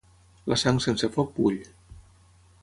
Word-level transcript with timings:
La 0.51 0.57
sang 0.61 0.79
sense 0.85 1.09
foc 1.17 1.37
bull. 1.37 1.61